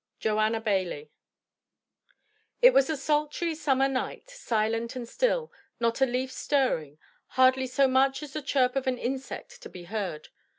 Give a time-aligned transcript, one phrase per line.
[0.19, 1.11] JOANNA BAILLIE.
[2.59, 6.97] It was a sultry summer night, silent and still, not a leaf stirring,
[7.37, 10.29] hardly so much as the chirp of an insect to be heard.